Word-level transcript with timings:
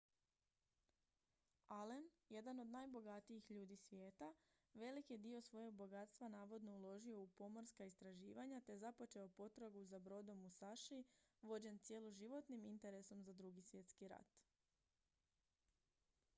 allen 1.79 2.05
jedan 2.29 2.59
od 2.59 2.67
najbogatijih 2.67 3.51
ljudi 3.51 3.77
svijeta 3.77 4.33
velik 4.73 5.11
je 5.11 5.17
dio 5.17 5.41
svojeg 5.41 5.73
bogatstva 5.73 6.27
navodno 6.29 6.71
uložio 6.75 7.19
u 7.21 7.27
pomorska 7.27 7.85
istraživanja 7.85 8.61
te 8.61 8.77
započeo 8.77 9.27
potragu 9.29 9.85
za 9.85 9.99
brodom 9.99 10.41
musashi 10.41 11.03
vođen 11.41 11.79
cjeloživotnim 11.79 12.65
interesom 12.65 13.23
za 13.23 13.33
drugi 13.33 13.61
svjetski 13.61 14.07
rat 14.07 14.39